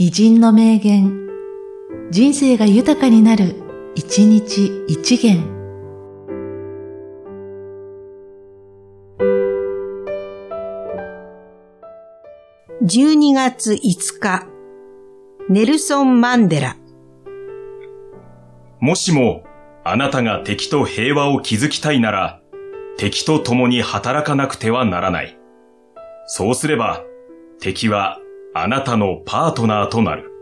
[0.00, 1.26] 偉人の名言、
[2.12, 3.56] 人生が豊かになる、
[3.96, 5.42] 一日一元。
[12.80, 14.46] 12月5日、
[15.48, 16.76] ネルソン・マンデラ。
[18.78, 19.42] もしも、
[19.82, 22.40] あなたが敵と平和を築きたいなら、
[22.98, 25.36] 敵と共に働かなくてはならない。
[26.26, 27.02] そうすれば、
[27.58, 28.20] 敵は
[28.54, 30.32] あなたのパートナーとなる。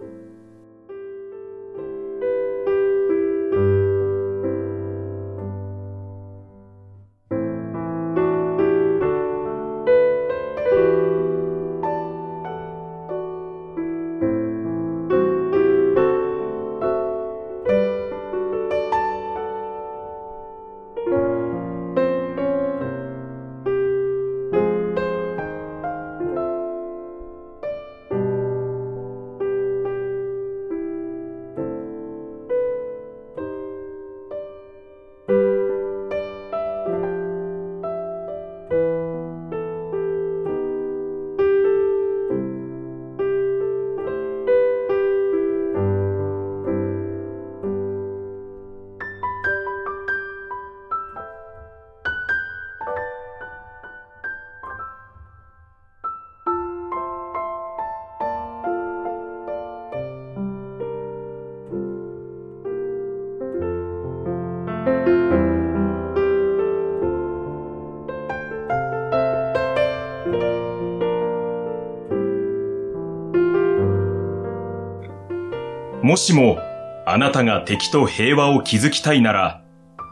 [76.02, 76.58] もしも、
[77.06, 79.62] あなたが敵と平和を築きたいなら、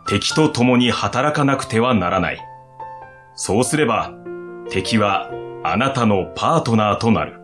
[0.06, 2.38] 敵と共に働かなくてはならない。
[3.34, 4.12] そうすれば、
[4.70, 5.30] 敵は
[5.62, 7.43] あなたのパートナーとなる。